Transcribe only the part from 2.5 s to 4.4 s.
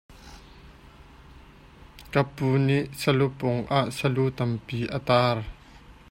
nih salupang ah salu